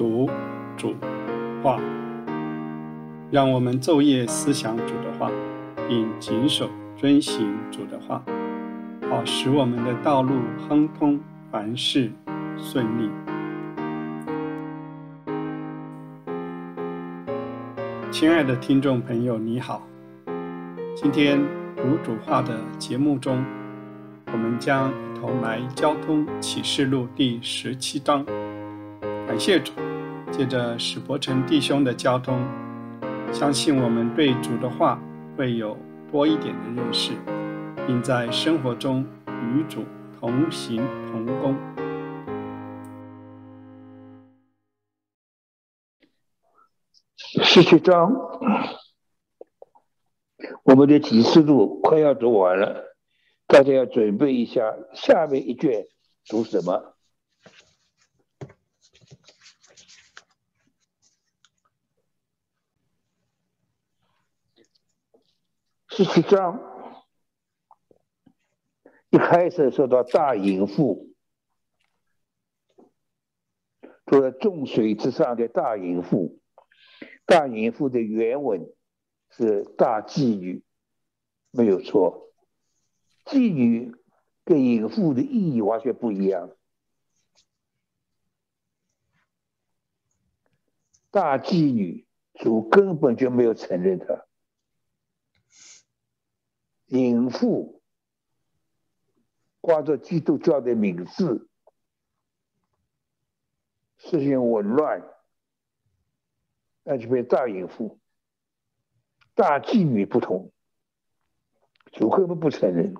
[0.00, 0.30] 读
[0.78, 0.94] 主
[1.62, 1.78] 话，
[3.30, 5.30] 让我们昼夜思想主的话，
[5.86, 8.24] 并谨守遵行主的话，
[9.10, 10.36] 好使我们的道路
[10.66, 11.20] 亨通，
[11.52, 12.10] 凡事
[12.56, 13.10] 顺利。
[18.10, 19.86] 亲爱的听众朋友，你好，
[20.96, 21.38] 今天
[21.76, 23.44] 读主话的节目中，
[24.32, 28.24] 我们将一同来交通启示录第十七章。
[29.26, 29.70] 感谢主，
[30.30, 32.38] 借着史伯成弟兄的交通，
[33.32, 34.98] 相信我们对主的话
[35.36, 35.76] 会有
[36.10, 37.12] 多一点的认识，
[37.86, 39.84] 并在生活中与主
[40.18, 41.56] 同行同工。
[47.42, 48.12] 十七章，
[50.62, 52.96] 我们的启示录快要读完了，
[53.46, 54.62] 大家要准备一下，
[54.94, 55.84] 下面一卷
[56.28, 56.94] 读什么？
[66.02, 66.58] 十七章
[69.10, 71.14] 一开始说到大隐妇，
[74.06, 76.40] 说在众水之上的大隐妇。
[77.26, 78.72] 大隐妇的原文
[79.28, 80.64] 是大妓女，
[81.50, 82.32] 没有错。
[83.26, 83.94] 妓女
[84.46, 86.56] 跟隐妇的意义完全不一样。
[91.10, 94.24] 大妓女主根本就没有承认她。
[96.90, 97.80] 隐妇
[99.60, 101.48] 挂着基督教的名字，
[103.98, 105.08] 事情紊乱，
[106.82, 108.00] 那就变大隐妇。
[109.34, 110.50] 大妓女不同，
[111.92, 112.94] 主根本不承认。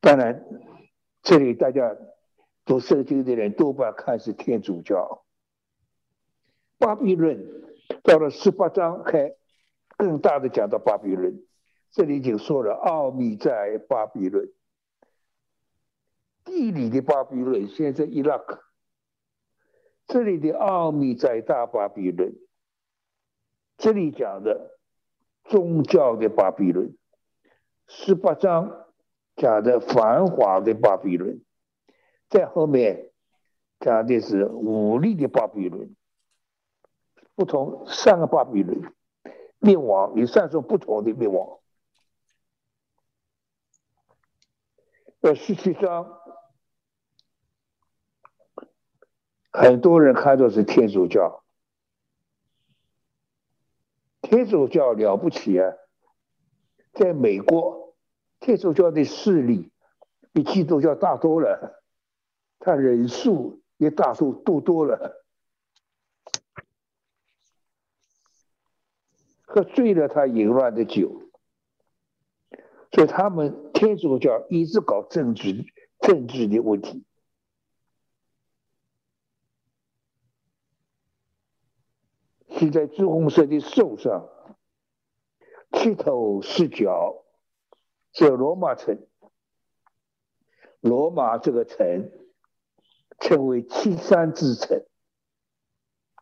[0.00, 0.46] 当然，
[1.22, 1.96] 这里大家
[2.64, 5.24] 读圣经的人多半看是天主教。
[6.78, 7.44] 巴比伦
[8.04, 9.34] 到了十八章，还
[9.96, 11.44] 更大的讲到巴比伦。
[11.94, 14.52] 这里已经说了，奥秘在巴比伦，
[16.44, 18.64] 地理的巴比伦现在伊拉克。
[20.08, 22.34] 这里的奥秘在大巴比伦，
[23.78, 24.76] 这里讲的
[25.44, 26.96] 宗教的巴比伦，
[27.86, 28.86] 十八章
[29.36, 31.44] 讲的繁华的巴比伦，
[32.28, 33.12] 在后面
[33.78, 35.94] 讲的是武力的巴比伦，
[37.36, 38.92] 不同三个巴比伦。
[39.60, 41.60] 灭亡，有三种不同的灭亡。
[45.24, 46.20] 在十七章，
[49.50, 51.42] 很多人看作是天主教。
[54.20, 55.72] 天主教了不起啊！
[56.92, 57.96] 在美国，
[58.38, 59.72] 天主教的势力
[60.34, 61.82] 比基督教大多了，
[62.58, 65.24] 他人数也大数多多了，
[69.40, 71.22] 喝醉了他淫乱的酒。
[72.94, 75.66] 所以他们天主教一直搞政治
[75.98, 77.04] 政治的问题，
[82.50, 84.28] 是在朱红色的树上，
[85.72, 87.24] 七头四脚，
[88.12, 89.04] 是罗马城。
[90.78, 92.12] 罗马这个城
[93.18, 94.86] 称为七山之城，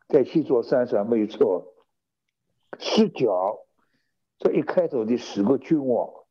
[0.09, 1.75] 在七座山上没有错。
[2.79, 3.59] 十角，
[4.39, 6.22] 这一开头的十个君王。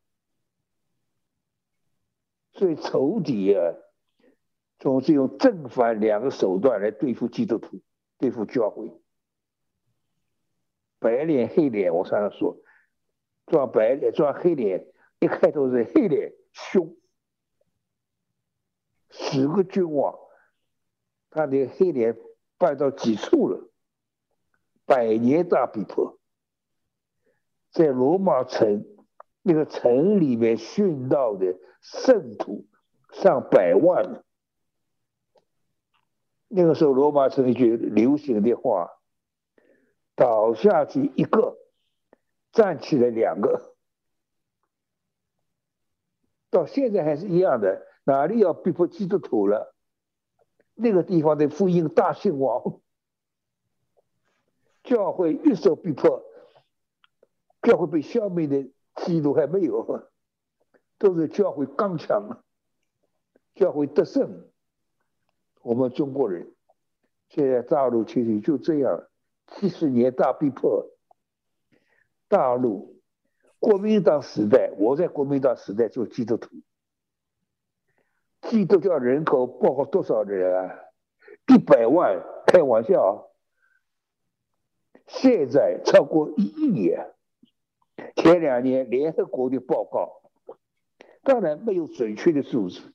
[2.62, 3.74] 对仇敌啊，
[4.78, 7.82] 总是用正反两个手段来对付基督徒，
[8.20, 9.02] 对付教会。
[11.00, 12.56] 白脸黑脸，我上次说，
[13.48, 14.86] 装白脸装黑脸，
[15.20, 16.96] 一开头是黑脸凶，
[19.10, 20.16] 十个君王，
[21.32, 22.16] 他的黑脸
[22.60, 23.72] 办到几处了？
[24.86, 26.20] 百年大逼迫，
[27.72, 28.86] 在罗马城。
[29.44, 32.66] 那个城里面殉道的圣徒
[33.12, 34.24] 上百万。
[36.48, 38.92] 那个时候，罗马城一句流行的话
[40.16, 41.58] ：“倒下去一个，
[42.52, 43.74] 站起来两个。”
[46.52, 49.74] 到现在还是一样的，哪里要逼迫基督徒了？
[50.76, 52.82] 那个地方的福音大兴旺，
[54.84, 56.22] 教会越受逼迫，
[57.62, 58.70] 教会被消灭的。
[59.06, 60.10] 基督还没有，
[60.98, 62.44] 都是教会刚强，
[63.56, 64.48] 教会得胜。
[65.62, 66.54] 我们中国人
[67.30, 69.08] 现在大陆其实就这样，
[69.48, 70.88] 七十年大逼迫，
[72.28, 73.02] 大陆
[73.60, 76.50] 国民党时代，我在国民党时代做基督徒，
[78.42, 80.76] 基督教人口包括多少人啊？
[81.48, 83.32] 一百万，开玩笑，
[85.08, 87.14] 现在超过一亿年。
[88.16, 90.22] 前两年联合国的报告，
[91.24, 92.94] 当然没有准确的数字，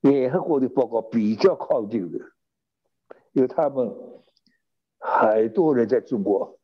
[0.00, 2.18] 联合国的报告比较靠近的，
[3.32, 3.94] 因为他们
[4.98, 6.58] 很多人在中国，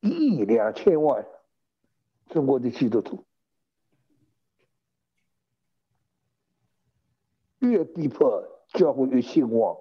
[0.00, 1.26] 一亿两千万
[2.28, 3.24] 中国的基督徒。
[7.60, 8.42] 越逼迫
[8.74, 9.76] 教会越兴旺，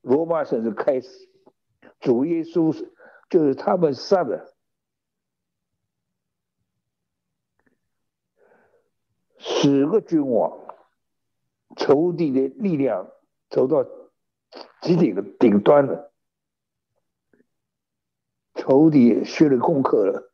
[0.00, 1.28] 罗马甚至开始
[2.00, 2.72] 主耶稣
[3.30, 4.54] 就是他们杀的
[9.38, 10.58] 十个君王，
[11.76, 13.10] 仇敌的力量
[13.48, 13.84] 走到
[14.82, 16.12] 极顶的顶端了，
[18.54, 20.32] 仇敌学了功课了，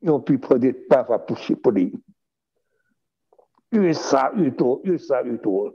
[0.00, 2.00] 用逼迫的办法不行不理。
[3.70, 5.74] 越杀越多，越杀越多，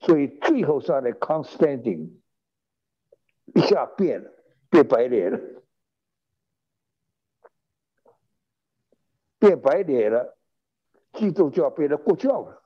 [0.00, 2.22] 所以最后上来康斯坦丁
[3.54, 4.30] 一下变了，
[4.68, 5.38] 变白脸了，
[9.38, 10.36] 变白脸了，
[11.12, 12.62] 基督教变了国教了，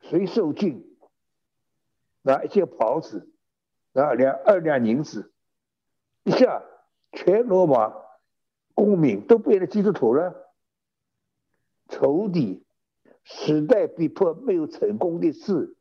[0.00, 0.96] 谁受敬，
[2.22, 3.32] 拿一件袍子，
[3.92, 5.32] 拿两二两银子，
[6.22, 6.62] 一下
[7.12, 7.92] 全罗马
[8.74, 10.54] 公民都变了基督徒了。
[11.88, 12.64] 仇敌
[13.24, 15.76] 时代逼迫没有成功的事，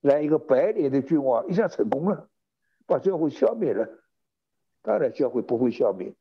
[0.00, 2.28] 来一个白脸的君王一下成功了，
[2.86, 3.88] 把教会消灭了。
[4.82, 6.14] 当然教会不会消灭，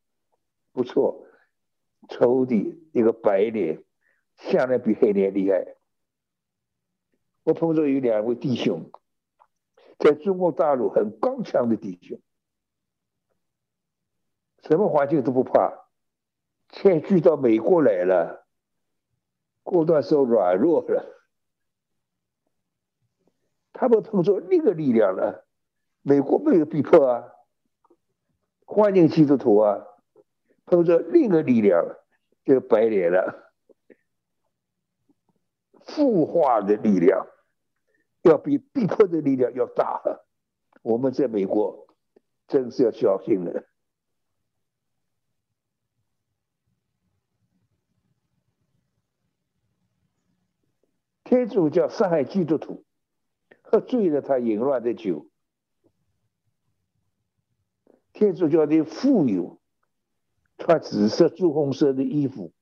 [0.72, 1.28] 不错，
[2.08, 3.84] 仇敌一个白脸，
[4.38, 5.76] 向来比黑脸厉害。
[7.44, 8.90] 我碰到有两位弟兄，
[10.00, 12.22] 在中国大陆很刚强的弟兄，
[14.62, 15.90] 什么环境都不怕，
[16.70, 18.48] 迁居到美国来了。
[19.64, 21.06] 过段时候软弱了，
[23.74, 25.46] 他们碰着另一个力量了。
[26.06, 27.32] 美国没有逼迫啊，
[28.66, 29.88] 欢迎基督徒啊，
[30.66, 31.82] 碰着另一个力量
[32.44, 33.54] 就白脸了。
[35.86, 37.28] 腐化的力量
[38.22, 40.02] 要比逼迫的力量要大。
[40.82, 41.88] 我们在美国
[42.48, 43.64] 真是要小心了。
[51.24, 52.84] 天主教杀害基督徒，
[53.62, 55.30] 喝醉了他淫乱的酒。
[58.14, 59.60] 天主教的富有，
[60.58, 62.54] 穿紫色、朱红色的衣服，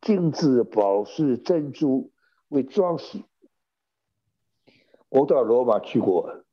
[0.00, 2.10] 金子、宝石、珍珠
[2.48, 3.22] 为装饰。
[5.08, 6.44] 我到罗马去过，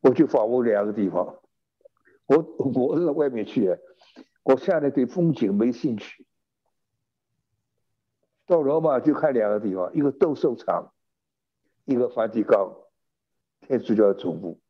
[0.00, 1.38] 我去访问两个地方。
[2.26, 2.38] 我
[2.74, 3.78] 我到外面去，
[4.42, 6.26] 我下来对风景没兴趣。
[8.46, 10.92] 到罗马就看两个地方，一个斗兽场。
[11.84, 12.76] 一个梵蒂冈，
[13.62, 14.60] 天主教总部，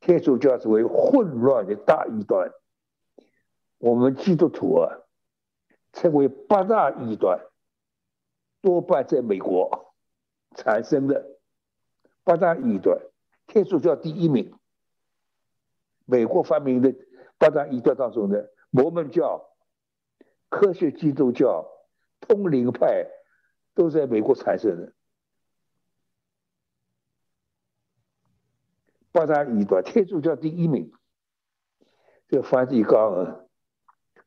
[0.00, 2.50] 天主教是为混乱的大异端，
[3.78, 4.88] 我们基督徒啊，
[5.92, 7.40] 称为八大异端，
[8.62, 9.94] 多半在美国
[10.56, 11.38] 产生的
[12.24, 12.98] 八大异端，
[13.46, 14.54] 天主教第一名，
[16.06, 16.94] 美国发明的
[17.38, 19.50] 八大异端当中的摩门教、
[20.48, 21.68] 科学基督教、
[22.20, 23.06] 通灵派，
[23.74, 24.92] 都在美国产生的。
[29.12, 30.92] 八大异端，天主教第一名。
[32.28, 33.40] 这梵蒂冈啊，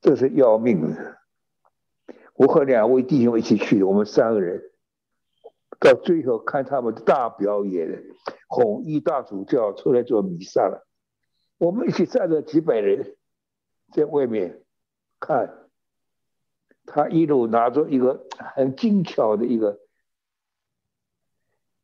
[0.02, 1.18] 这是要命的。
[2.36, 4.62] 我和两位弟兄一起去，我们三个人
[5.80, 8.04] 到最后看他们的大表演，
[8.48, 10.86] 红衣大主教出来做弥撒了。
[11.58, 13.16] 我们一起站着几百人
[13.94, 14.64] 在外面
[15.22, 15.70] 看，
[16.86, 19.80] 他一路拿着一个很精巧的一个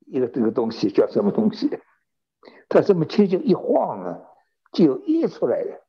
[0.05, 1.69] 一个这个东西，叫什么东西？
[2.69, 4.21] 他这么轻轻一晃啊，
[4.71, 5.85] 就溢出来了。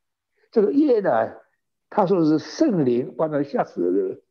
[0.51, 1.37] 这个液呢，
[1.91, 4.23] 他说是圣灵把他吓死了。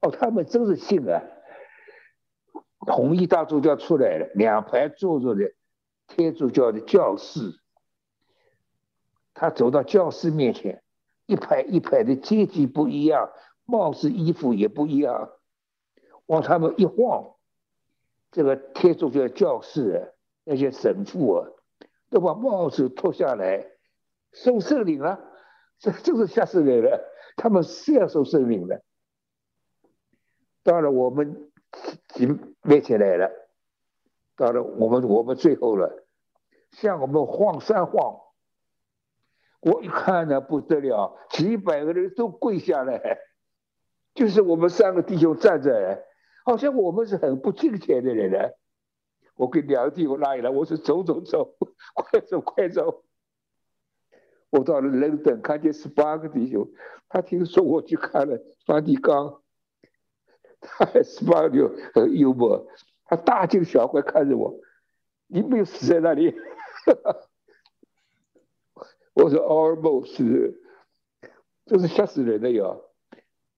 [0.00, 1.22] 哦，他们真是信啊！
[2.78, 5.52] 红衣大主教出来了，两排坐着的
[6.08, 7.60] 天主教的教士。
[9.32, 10.82] 他走到教士面前，
[11.26, 13.30] 一排一排的阶级不一样，
[13.64, 15.30] 帽子衣服也不一样，
[16.26, 17.36] 往他们一晃，
[18.32, 20.14] 这个天主教教士。
[20.50, 21.48] 那些神父啊，
[22.10, 23.64] 都把帽子脱下来，
[24.32, 25.20] 受圣灵了，
[25.78, 27.00] 这这是吓死人了。
[27.36, 28.82] 他们是要受圣灵的。
[30.64, 31.52] 到了我们
[32.08, 32.26] 几
[32.62, 33.30] 面前来了，
[34.34, 36.04] 到了我们我们最后了，
[36.72, 38.18] 向我们晃三晃。
[39.60, 43.20] 我一看呢不得了，几百个人都跪下来，
[44.14, 46.04] 就是我们三个弟兄站着，
[46.44, 48.50] 好像我们是很不敬虔的人呢。
[49.40, 51.56] 我跟梁弟我拉一拉，我说走走走，
[51.96, 53.04] 快走快走。
[54.50, 56.68] 我到了伦敦，看见十八个弟兄，
[57.08, 59.40] 他听说我去看了梵蒂冈，
[60.60, 62.66] 他十八个就很幽默，
[63.06, 64.60] 他大惊小怪看着我，
[65.26, 66.36] 你没有死在那里？
[69.14, 70.54] 我说 almost，
[71.64, 72.76] 这是吓死人的呀，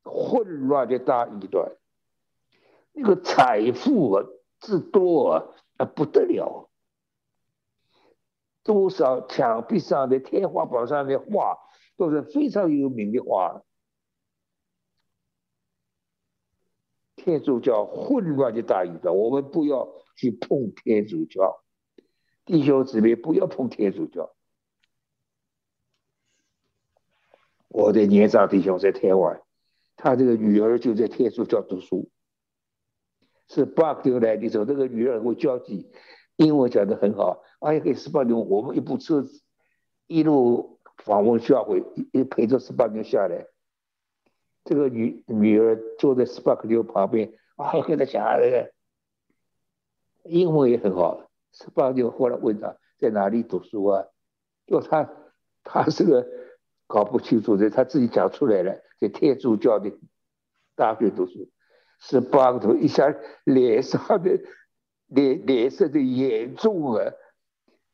[0.05, 1.73] 混乱的大一段，
[2.93, 4.25] 那个财富啊
[4.61, 5.45] 之多啊
[5.83, 6.71] 那不得了。
[8.63, 11.59] 多少墙壁上的、天花板上的画
[11.97, 13.65] 都是非常有名的画。
[17.17, 21.65] 天主教混乱的大宇宙，我们不要去碰天主教，
[22.45, 24.33] 弟兄姊妹不要碰天主教。
[27.67, 29.43] 我的年长弟兄在台湾，
[29.97, 32.09] 他这个女儿就在天主教读书，
[33.55, 35.91] 是巴克来的时候，这个女儿会交际。
[36.37, 39.43] 英文讲的很好，哎呀，给十八牛，我们一部车子
[40.07, 43.47] 一路访问教会，一陪着十八牛下来。
[44.65, 48.73] 这个女女儿坐在十八牛旁边，啊，跟他讲那个
[50.25, 51.29] 英文也很好。
[51.53, 54.07] 十八牛后来问他在哪里读书啊？
[54.67, 55.11] 就他
[55.63, 56.27] 他是个
[56.87, 59.93] 搞不清楚的，他自己讲出来了，在天主教的
[60.75, 61.51] 大学读书。
[62.03, 64.39] 十八个头一下脸上的。
[65.15, 67.13] 脸脸色的严重啊，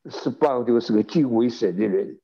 [0.09, 2.21] 十八就是个敬畏神的人，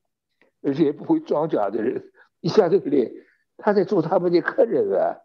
[0.63, 2.13] 而且不会装假的人。
[2.39, 3.13] 一下这个脸，
[3.57, 5.19] 他在做他们的客人啊，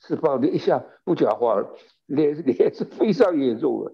[0.00, 3.92] 十八的一下不讲话了，脸脸是非常严重啊。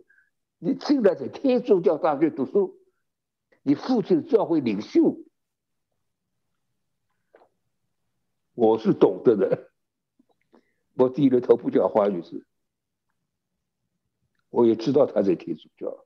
[0.61, 2.79] 你进来在天主教大学读书，
[3.65, 5.17] 你父亲教会领袖，
[8.55, 9.73] 我是懂得的，
[10.95, 12.45] 我低着头不讲话就是。
[14.51, 16.05] 我也知道他在天主教，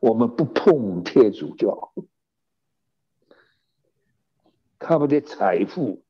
[0.00, 1.92] 我们不碰天主教，
[4.80, 6.02] 他们的财富，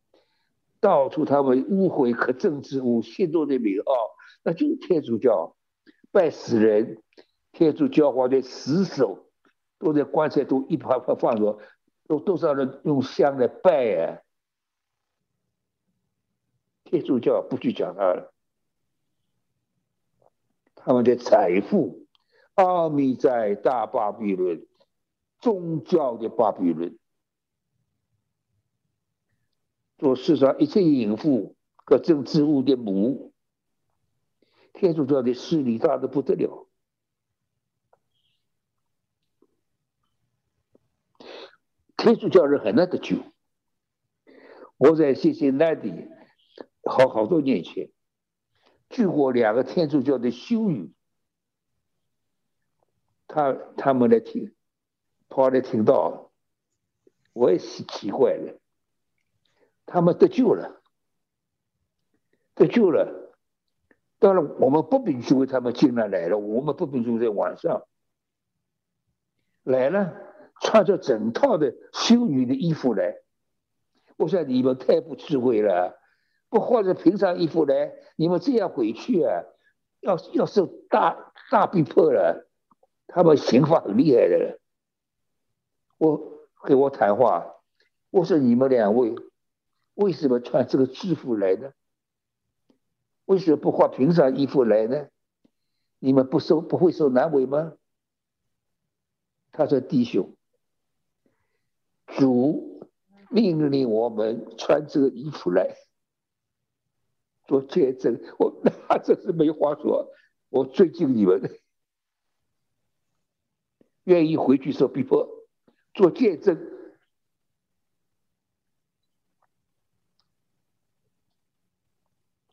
[0.80, 3.92] 到处他们污秽和政治无信徒的名号，
[4.42, 5.54] 那就是天主教，
[6.10, 7.02] 拜死人，
[7.52, 9.26] 天主教皇的死手
[9.78, 11.58] 都在棺材都一排排放着，
[12.08, 14.22] 都多少人用香来拜啊，
[16.90, 18.34] 天主教不去讲他了。
[20.74, 22.08] 他们的财富，
[22.54, 24.66] 奥秘在大巴比伦，
[25.38, 26.98] 宗教的巴比伦，
[29.98, 33.32] 做世上一切淫妇和政治物的母，
[34.72, 36.66] 天主教的势力大的不得了。
[41.96, 43.18] 天主教人很难得救。
[44.78, 46.08] 我在谢谢那里，
[46.90, 47.90] 好好多年前。
[48.90, 50.92] 去过两个天主教的修女，
[53.28, 54.52] 他他们来听，
[55.28, 56.32] 跑来听到，
[57.32, 58.58] 我也是奇怪了，
[59.86, 60.82] 他们得救了，
[62.56, 63.32] 得救了，
[64.18, 67.86] 当然我们不允许为他们进来来了，我们不允许在晚上
[69.62, 70.16] 来了，
[70.60, 73.22] 穿着整套的修女的衣服来，
[74.16, 75.99] 我想你们太不智慧了。
[76.50, 79.44] 不换着平常衣服来，你们这样回去啊，
[80.00, 82.46] 要要受大大逼迫了。
[83.06, 84.58] 他们刑法很厉害的。
[85.96, 87.54] 我给我谈话，
[88.10, 89.14] 我说你们两位
[89.94, 91.72] 为什么穿这个制服来呢？
[93.26, 95.06] 为什么不换平常衣服来呢？
[95.98, 97.74] 你们不受不会受难为吗？
[99.52, 100.34] 他说：“弟兄，
[102.06, 102.88] 主
[103.28, 105.76] 命令我们穿这个衣服来。”
[107.50, 110.08] 做见证，我 那真是没话说。
[110.50, 111.58] 我尊敬你们，
[114.04, 115.28] 愿意回去受逼迫，
[115.92, 116.56] 做见证。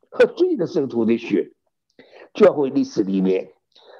[0.09, 1.53] 喝醉的圣徒的血，
[2.33, 3.53] 教会历史里面，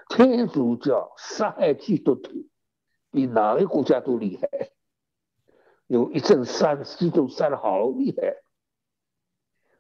[0.10, 2.48] 天主教杀害基督徒
[3.12, 4.72] 比哪个国家都厉害。
[5.86, 8.47] 有一阵杀基督杀的好厉害。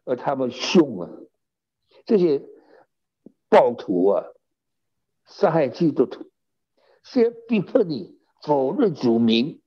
[0.07, 1.09] 而他们凶啊，
[2.05, 2.41] 这些
[3.49, 4.23] 暴徒啊，
[5.25, 6.31] 杀害基督徒，
[7.03, 9.61] 先逼迫你否认主名，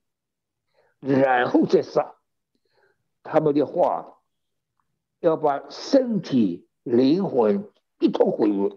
[0.99, 2.15] 然后再杀。
[3.21, 4.17] 他们的话
[5.19, 7.69] 要把身体、灵魂
[7.99, 8.75] 一同毁灭。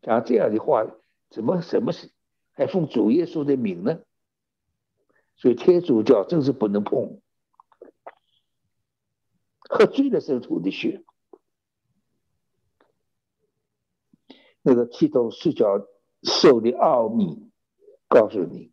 [0.00, 0.86] 讲这样的话，
[1.28, 2.10] 怎么什么是
[2.52, 4.00] 还奉主耶稣的名呢？
[5.36, 7.20] 所以天主教真是不能碰。
[9.68, 11.04] 喝醉了时候吐的血，
[14.62, 15.86] 那个七头四脚
[16.22, 17.50] 兽的奥秘，
[18.08, 18.72] 告诉你。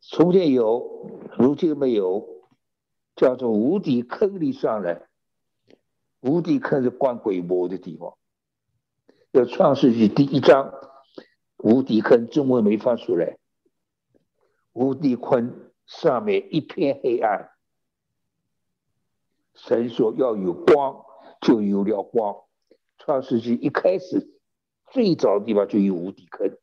[0.00, 2.26] 从前有，如今没有，
[3.16, 5.08] 叫做无底坑里上来。
[6.20, 8.16] 无底坑是关鬼魔的地方。
[9.32, 10.72] 有创世纪第一章，
[11.58, 13.36] 无底坑中文没发出来。
[14.72, 17.50] 无底坑上面一片黑暗。
[19.62, 21.04] 神说要有光，
[21.42, 22.44] 就有了光。
[22.96, 24.30] 创世纪一开始
[24.90, 26.56] 最早的地方就有无底坑。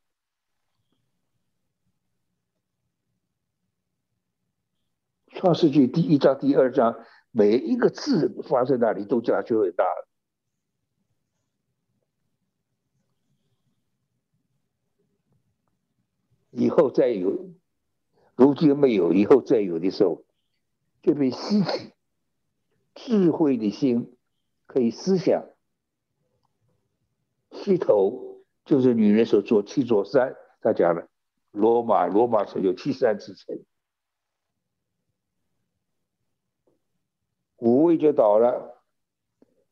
[5.27, 9.85] 创世纪第一章、第二章，每一个字发在那里都价值很大。
[16.49, 17.51] 以后再有，
[18.35, 20.23] 如今没有，以后再有的时候，
[21.03, 21.93] 就被吸起。
[22.97, 24.17] 智慧的心
[24.65, 25.45] 可以思想，
[27.51, 31.07] 溪头就是女人所做七座山，他讲了，
[31.51, 33.63] 罗马罗马城有七山之城。
[37.57, 38.81] 五位就倒了，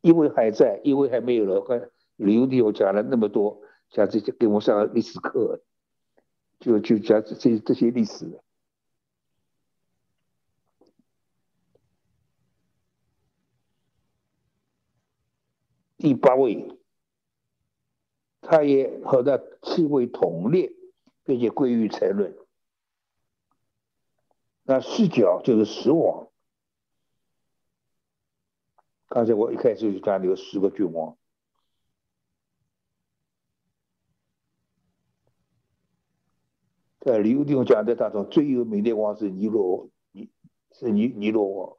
[0.02, 1.62] 一位还在，一位还没有了。
[1.62, 5.62] 看刘弟我讲了那么多，讲这些给我上历史课，
[6.60, 8.40] 就就讲这这些历史。
[16.06, 16.78] 第八位，
[18.40, 20.72] 他也和那七位同列，
[21.24, 22.38] 并且归于沉沦。
[24.62, 26.30] 那视角就是死亡。
[29.08, 31.18] 刚才我一开始就讲有十个君王，
[37.00, 40.30] 在刘定讲的当中最有名的王是尼罗，尼
[40.72, 41.78] 是尼尼罗王，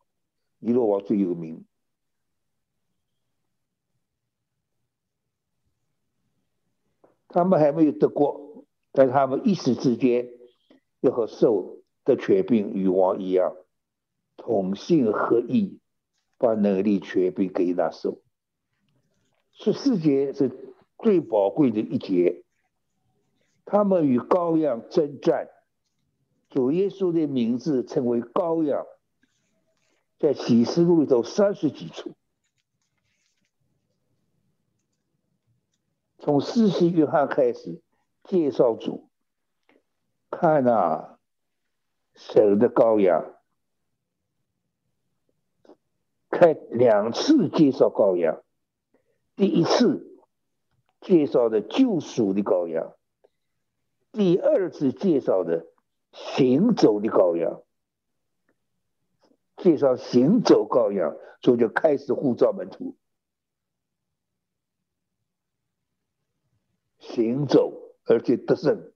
[0.58, 1.64] 尼罗王最有名。
[7.36, 10.26] 他们还没有得过，但他们一时之间
[11.00, 13.54] 要和兽的权柄与王一样，
[14.38, 15.78] 同心合意。
[16.38, 18.20] 把能力全部给那兽。
[19.52, 22.44] 十四节是最宝贵的一节，
[23.64, 25.48] 他们与羔羊征战，
[26.50, 28.84] 主耶稣的名字称为羔羊，
[30.18, 32.10] 在启示录里头三十几处，
[36.26, 37.80] 从四世约翰开始
[38.24, 39.08] 介绍主，
[40.28, 41.20] 看啊，
[42.16, 43.36] 神的羔羊。
[46.28, 48.42] 开两次介绍羔羊，
[49.36, 50.20] 第一次
[51.00, 52.96] 介绍的救赎的羔羊，
[54.10, 55.66] 第二次介绍的
[56.10, 57.62] 行走的羔羊，
[59.56, 62.96] 介绍行走羔羊，所以就开始呼召门徒
[67.16, 67.72] 行走，
[68.04, 68.92] 而且得胜。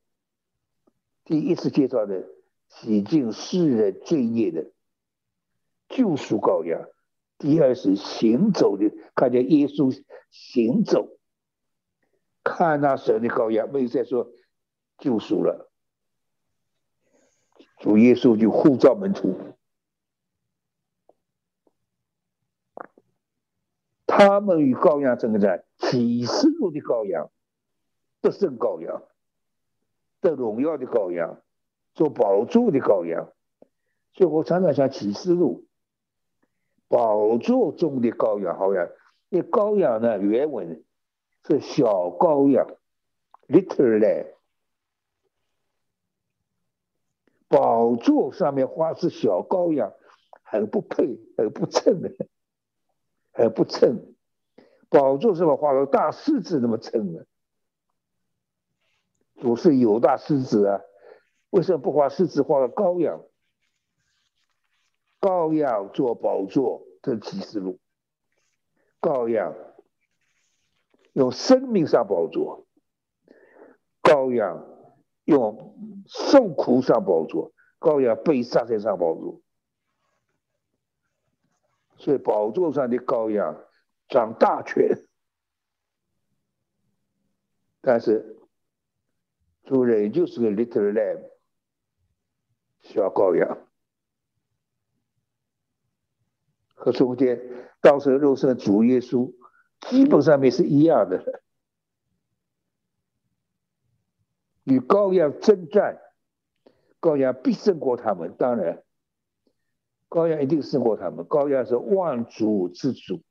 [1.25, 2.29] 第一次介绍的
[2.69, 4.73] 洗净世人罪孽的
[5.89, 6.87] 救赎羔羊。
[7.39, 9.91] 第二是行走的，看见耶稣
[10.31, 11.09] 行走，
[12.45, 14.31] 看那神的羔羊，没有再说
[14.99, 15.73] 救赎了。
[17.79, 19.35] 主耶稣就呼召门徒，
[24.05, 27.31] 他们与羔羊争战，启示录的羔羊，
[28.21, 29.03] 得胜羔羊，
[30.21, 31.41] 得荣耀的羔羊，
[31.95, 33.33] 做宝座的羔羊。
[34.13, 35.67] 所以我常常想启示录。
[36.89, 38.89] 宝座中的羔羊，好像
[39.29, 40.19] 那羔羊呢？
[40.19, 40.85] 原文
[41.47, 42.67] 是小羔羊
[43.47, 44.27] ，literally。
[47.47, 49.93] 宝座上面画是小羔羊，
[50.43, 52.11] 很不配，很不称的，
[53.33, 54.15] 很不称。
[54.89, 57.27] 宝座上面画个大狮子，那么称的？
[59.41, 60.81] 主是有大狮子啊，
[61.51, 63.25] 为什么不画狮子，画个羔羊？
[65.21, 67.79] 羔羊做宝座这启示录，
[69.01, 69.55] 羔羊
[71.13, 72.67] 用生命上宝座，
[74.03, 74.67] 羔羊
[75.25, 79.43] 用受苦上宝座，羔羊被杀在上宝座，
[81.97, 83.63] 所以宝座上的羔羊
[84.09, 85.07] 掌大权，
[87.83, 88.40] 但是
[89.71, 91.31] 主人就是个 little lamb，
[92.81, 93.69] 小羔羊。
[96.75, 97.41] 和中间
[97.81, 99.33] 道成肉身的主耶稣，
[99.83, 101.41] 基本上面是一样的。
[104.65, 106.01] 与羔羊征战，
[107.01, 108.35] 羔羊必胜过他们。
[108.37, 108.83] 当然，
[110.09, 111.25] 羔羊一定胜过他们。
[111.27, 113.23] 羔羊是万主之主，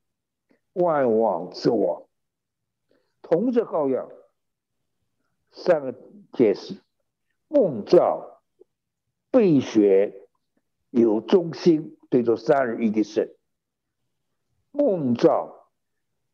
[0.71, 2.07] 万王之王，
[3.21, 4.09] 同着羔羊，
[5.51, 5.93] 三个
[6.33, 6.75] 解释：
[7.47, 8.41] 梦兆、
[9.31, 10.27] 备学、
[10.89, 13.35] 有忠心，对着三日一的神。
[14.71, 15.67] 梦兆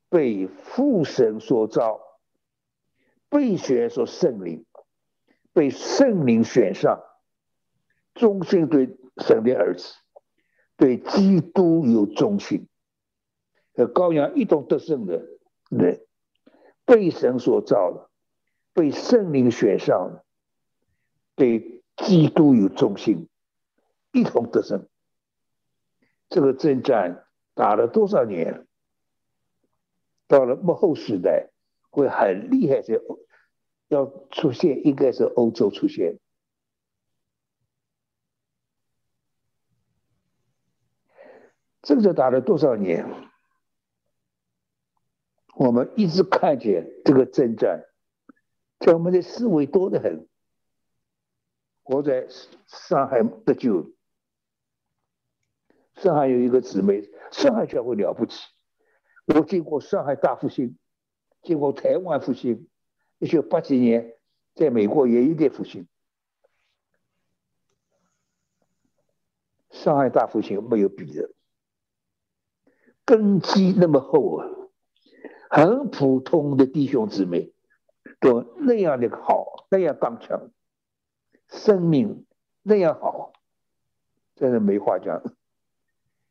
[0.09, 2.01] 被父神所造，
[3.29, 4.65] 被选所圣灵，
[5.53, 7.03] 被圣灵选上，
[8.13, 9.95] 忠心对神的儿子，
[10.77, 12.67] 对基督有忠心，
[13.73, 15.25] 和羔羊一同得胜的
[15.69, 16.01] 人。
[16.87, 18.11] 被神所造的，
[18.75, 20.21] 被圣灵选上，
[21.35, 23.29] 对基督有忠心，
[24.11, 24.85] 一同得胜。
[26.27, 28.67] 这个征战打了多少年？
[30.27, 31.51] 到了末后时代，
[31.89, 32.81] 会很厉害。
[32.81, 32.99] 在
[33.87, 36.19] 要出现，应该是欧洲出现。
[41.81, 43.07] 这个打了多少年？
[45.55, 47.85] 我们一直看见这个征战，
[48.79, 50.27] 在我们的思维多得很。
[51.83, 52.27] 我在
[52.65, 53.93] 上海得救，
[55.95, 58.41] 上海有一个姊妹，上海教会了不起。
[59.27, 60.77] 我经过上海大复兴，
[61.43, 62.67] 经过台湾复兴，
[63.19, 64.17] 一九八几年
[64.55, 65.87] 在美国也有点复兴。
[69.69, 71.29] 上海大复兴没有比的，
[73.03, 74.47] 根基那么厚啊。
[75.49, 77.53] 很普通的弟兄姊妹，
[78.25, 80.49] 都那样的好，那样刚强，
[81.47, 82.25] 生命
[82.63, 83.33] 那样好，
[84.35, 85.21] 真是没话讲。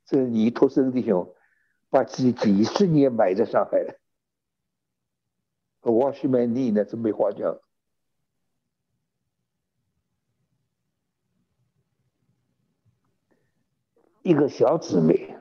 [0.05, 1.33] 这你托生弟兄，
[1.91, 3.97] 把自己几十年埋在上海了，
[5.83, 7.61] 我去买你呢，真没话讲。
[14.23, 15.37] 一个小姊妹。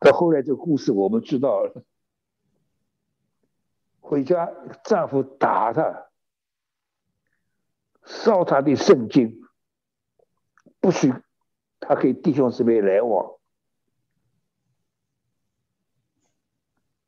[0.00, 1.84] 到后来，这个故事我们知道了。
[4.08, 4.50] 回家，
[4.84, 6.08] 丈夫打她，
[8.06, 9.42] 烧她的圣经，
[10.80, 11.12] 不许
[11.78, 13.34] 她跟弟兄姊妹来往。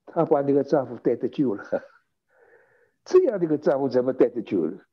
[0.04, 1.64] 她把那个丈夫带得久了。
[3.04, 4.84] 这样的一个丈夫怎么带得久了？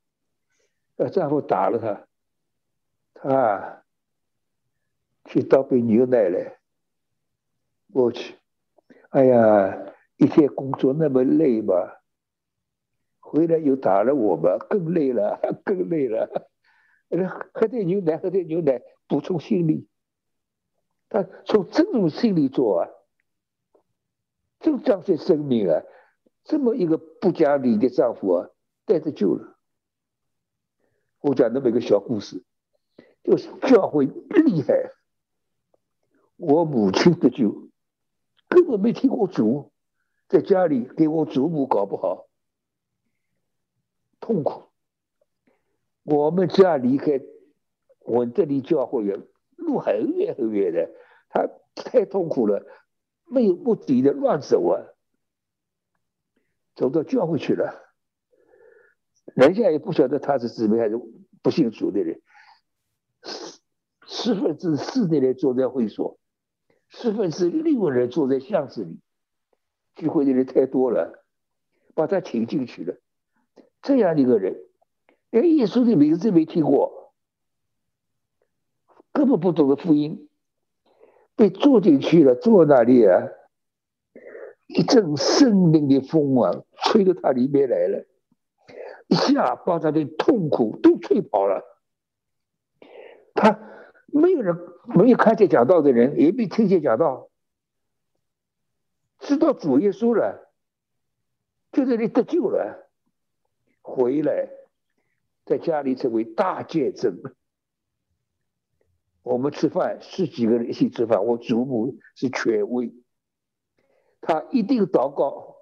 [0.95, 2.07] 呃，丈夫打了她，
[3.15, 3.83] 她
[5.25, 6.57] 去倒杯牛奶来。
[7.91, 8.37] 过去，
[9.09, 11.73] 哎呀，一天工作那么累嘛，
[13.19, 16.51] 回来又打了我们，更累了， 更累了。
[17.53, 19.87] 喝点牛奶，喝点牛奶，补充心力。
[21.09, 22.89] 他从这种心理做啊，
[24.59, 25.83] 就彰显生命啊。
[26.43, 28.49] 这么一个不讲理的丈夫啊，
[28.85, 29.57] 带着救了。
[31.19, 32.43] 我讲那么一个小故事，
[33.23, 34.91] 就是教会厉害。
[36.37, 37.69] 我母亲的救。
[38.49, 39.71] 根本没听过主，
[40.27, 42.27] 在家里给我祖母搞不好，
[44.19, 44.63] 痛苦。
[46.03, 47.21] 我们家离开
[47.99, 50.89] 我这里教会远路很远很远的，
[51.29, 52.65] 他太痛苦了，
[53.25, 54.83] 没有目的的乱走啊，
[56.75, 57.83] 走到教会去了。
[59.35, 60.97] 人家也不晓得他是姊妹还是
[61.41, 62.21] 不信主的人，
[63.23, 63.59] 十
[64.27, 66.19] 十分之四的人坐在会所。
[66.89, 68.99] 十分之六人坐在巷子里，
[69.97, 71.25] 聚会的人太多了，
[71.93, 72.95] 把他请进去了。
[73.81, 74.55] 这样一个人，
[75.29, 77.13] 连耶稣的名字没听过，
[79.11, 80.29] 根本不懂得福音，
[81.35, 83.27] 被坐进去了，坐那里啊，
[84.67, 88.05] 一阵生命的风啊，吹到他里面来了，
[89.07, 91.63] 一下把他的痛苦都吹跑了。
[93.33, 93.59] 他。
[94.09, 97.29] 没有人没有看见讲道的人，也没听见讲道，
[99.27, 100.53] 知道主耶稣了，
[101.73, 102.89] 就这里得救了，
[103.81, 104.47] 回来
[105.43, 107.21] 在家里成为大见证。
[109.23, 112.93] 我们吃饭十几个人一起吃饭，我祖母是权威，
[114.21, 115.57] 他一定祷告。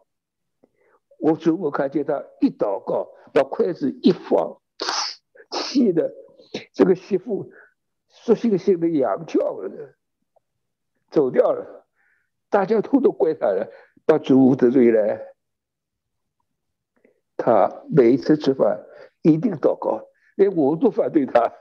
[1.17, 4.61] 我祖母看见他一祷告，把筷子一放，
[5.49, 6.13] 气的
[6.71, 7.51] 这个媳妇。
[8.09, 9.95] 说信心的羊叫了，
[11.09, 11.84] 走掉了，
[12.55, 13.69] 大家偷偷怪他了，
[14.05, 15.19] 把主得罪了。
[17.35, 18.85] 他每一次吃饭
[19.23, 21.51] 一定祷告，连我都反对他。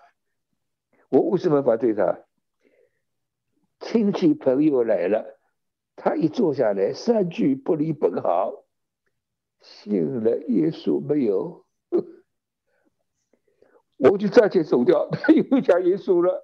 [1.08, 2.20] 我为什么反对他？
[3.80, 5.36] 亲戚朋友来了，
[5.96, 8.52] 他一坐下来，三句不离本行，
[9.60, 11.66] 信了耶稣没有？
[13.98, 16.40] 我就暂且走掉，他又讲耶稣了。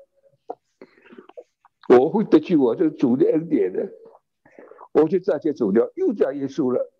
[1.88, 3.88] 我会得救，我这主的恩典的。
[4.92, 6.92] 我就直接走掉，又讲耶稣了。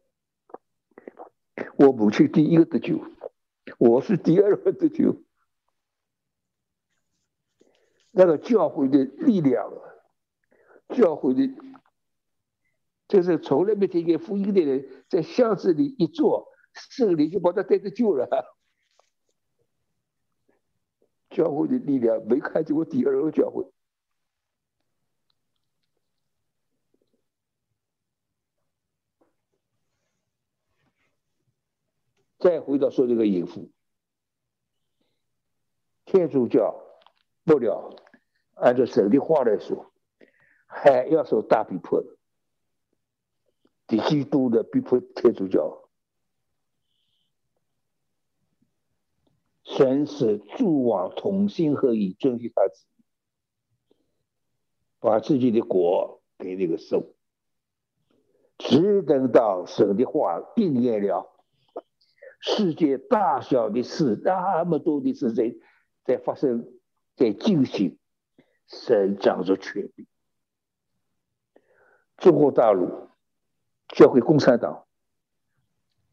[1.77, 3.01] 我母亲第一个得救，
[3.79, 5.23] 我是第二个得救。
[8.13, 9.73] 那个教会的力量，
[10.89, 11.49] 教会的，
[13.09, 18.29] 就是从来没听见福音的人，在巷子里一坐，圣灵就把他带着救了。
[21.31, 23.65] 教会的力量没看见过第二个教会。
[32.41, 33.71] 再回到说这个淫妇，
[36.07, 36.75] 天主教
[37.45, 37.95] 不了，
[38.55, 39.93] 按照神的话来说，
[40.67, 42.01] 还要受大逼迫。
[42.01, 42.17] 的，
[43.87, 45.91] 第基督的逼迫天主教，
[49.65, 52.87] 神是诸王同心合意，遵循他旨，
[54.99, 57.15] 把自己的国给那个兽，
[58.57, 61.30] 只等到神的话应验了。
[62.41, 65.55] 世界大小的事，那么多的事在
[66.05, 66.67] 在发生，
[67.15, 67.99] 在进行，
[68.67, 70.07] 神掌着权柄。
[72.17, 73.09] 中国大陆
[73.89, 74.87] 教会共产党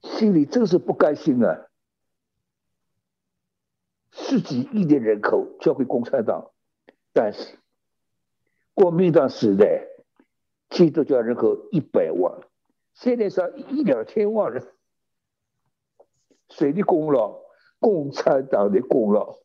[0.01, 1.67] 心里真是不甘心啊！
[4.11, 6.51] 十几亿的人口教会共产党，
[7.13, 7.57] 但是
[8.73, 9.85] 国民党时代
[10.69, 12.41] 基督教人口一百万，
[12.93, 14.67] 现在上一两千万人。
[16.49, 17.39] 谁的功劳？
[17.79, 19.37] 共产党的功劳。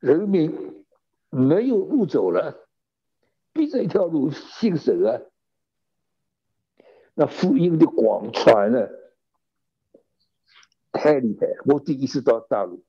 [0.00, 0.84] 人民
[1.28, 2.68] 没有路走了，
[3.52, 5.20] 逼着一条路信神啊！
[7.14, 8.88] 那福音的广传呢，
[10.92, 11.48] 太厉害！
[11.66, 12.84] 我第一次到大陆，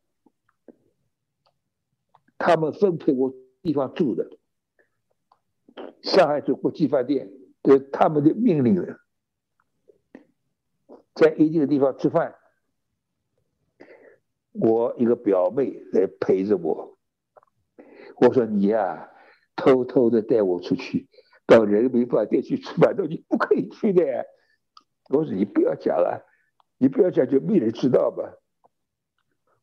[2.38, 4.30] 他们分配我地方住的，
[6.04, 7.32] 上海住国际饭店，
[7.64, 9.00] 对他们的命令的，
[11.16, 12.36] 在一定的地方吃饭。
[14.52, 16.98] 我一个表妹来陪着我，
[18.18, 19.12] 我说你呀，
[19.56, 21.08] 偷偷的带我出去
[21.46, 24.04] 到人民饭店去吃饭，都你不可以去的。
[25.10, 26.26] 我说你不要讲了，
[26.78, 28.38] 你不要讲就没人知道吧。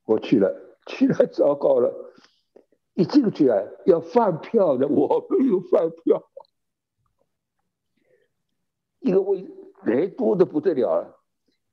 [0.04, 2.12] 我去了，去了糟糕了，
[2.94, 6.30] 一进去啊要饭票的，我没有饭票，
[9.00, 9.46] 一个位
[9.82, 11.20] 人多的不得了，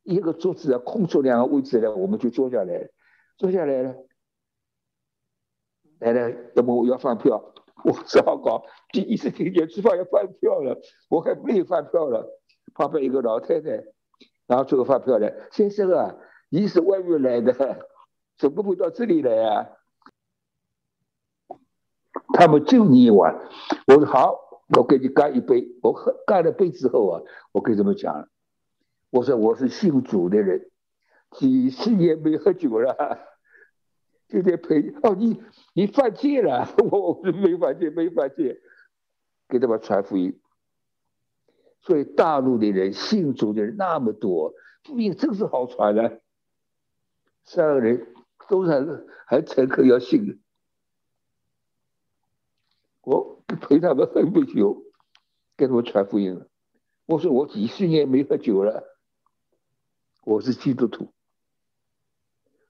[0.01, 2.89] 一个桌子啊空出两个位置来，我们就坐下来。
[3.37, 3.95] 坐下来了，
[5.99, 12.39] 来了，要么我要饭票， 我只好搞，第一次听见吃饭要饭票了，我还没有饭票了。
[12.73, 13.83] 旁边一个老太太
[14.47, 16.15] 拿出个饭票来，先生啊，
[16.49, 17.87] 你是外面来的，
[18.37, 19.69] 怎么会到这里来啊？
[22.35, 23.35] 他们就你一碗，
[23.87, 24.39] 我说好，
[24.77, 25.67] 我给你干一杯。
[25.83, 28.27] 我喝干了杯之后啊，我跟他们讲，
[29.11, 30.69] 我说我是姓主的人。
[31.33, 33.19] 几十年没喝酒了，
[34.27, 35.41] 就在陪哦，你
[35.73, 38.59] 你犯戒了， 我是没犯戒，没犯戒，
[39.47, 40.39] 给他们传福音。
[41.81, 46.21] 所以大陆的人信主的人那么多，福音真是好传的。
[47.43, 48.13] 三个人
[48.47, 50.37] 都是还诚恳要信的，
[53.01, 54.83] 我陪他们很不久，
[55.57, 56.47] 给他们传福音了。
[57.05, 58.97] 我说我几十年没喝酒了，
[60.23, 61.12] 我是基督徒。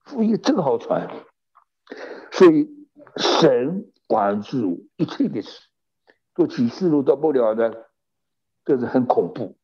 [0.03, 1.09] 福音正好传，
[2.31, 2.69] 所以
[3.15, 5.67] 神管住一切的事，
[6.35, 7.89] 做启示录到不了的，
[8.65, 9.57] 这是很恐怖。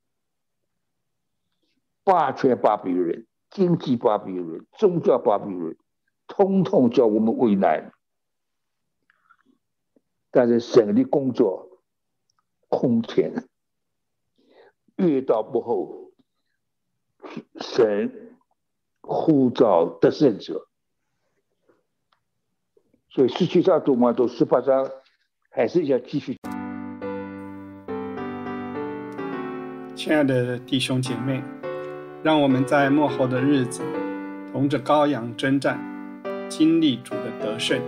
[2.04, 5.78] 霸权巴比伦、经济巴比伦、宗教巴比伦，
[6.26, 7.92] 通通叫我们为难。
[10.32, 11.82] 但是神的工作
[12.70, 13.48] 空前，
[14.96, 16.12] 越到不后，
[17.60, 18.39] 神。
[19.12, 20.68] 呼召得胜者，
[23.10, 24.88] 所以十七章读完，到十八章
[25.50, 26.38] 还是要继续。
[29.96, 31.44] 亲爱的弟兄姐妹，
[32.22, 33.82] 让我们在幕后的日子
[34.54, 35.80] 同着羔羊征战，
[36.48, 37.82] 经历主的得胜。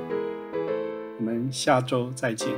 [1.19, 2.49] 我们下周再见。